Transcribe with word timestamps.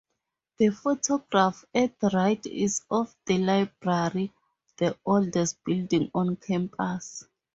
The 0.57 0.69
photograph 0.69 1.63
at 1.75 1.93
right 2.11 2.43
is 2.47 2.81
of 2.89 3.15
the 3.27 3.37
library, 3.37 4.33
the 4.77 4.97
oldest 5.05 5.63
building 5.63 6.09
on 6.15 6.37
campus. 6.37 7.25